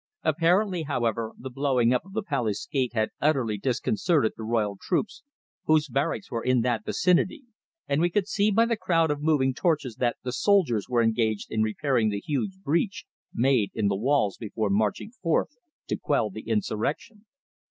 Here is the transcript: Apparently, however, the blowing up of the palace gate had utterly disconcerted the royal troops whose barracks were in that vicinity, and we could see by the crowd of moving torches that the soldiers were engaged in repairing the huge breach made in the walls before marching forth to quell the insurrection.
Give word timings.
Apparently, 0.23 0.81
however, 0.81 1.33
the 1.37 1.51
blowing 1.51 1.93
up 1.93 2.03
of 2.03 2.13
the 2.13 2.23
palace 2.23 2.65
gate 2.71 2.93
had 2.95 3.11
utterly 3.21 3.59
disconcerted 3.59 4.31
the 4.35 4.41
royal 4.41 4.75
troops 4.75 5.21
whose 5.65 5.87
barracks 5.87 6.31
were 6.31 6.43
in 6.43 6.61
that 6.61 6.83
vicinity, 6.83 7.43
and 7.87 8.01
we 8.01 8.09
could 8.09 8.27
see 8.27 8.49
by 8.49 8.65
the 8.65 8.75
crowd 8.75 9.11
of 9.11 9.21
moving 9.21 9.53
torches 9.53 9.97
that 9.97 10.17
the 10.23 10.31
soldiers 10.33 10.89
were 10.89 11.03
engaged 11.03 11.51
in 11.51 11.61
repairing 11.61 12.09
the 12.09 12.17
huge 12.25 12.57
breach 12.63 13.05
made 13.31 13.69
in 13.75 13.89
the 13.89 13.95
walls 13.95 14.37
before 14.37 14.71
marching 14.71 15.11
forth 15.21 15.49
to 15.87 15.95
quell 15.95 16.31
the 16.31 16.47
insurrection. 16.49 17.27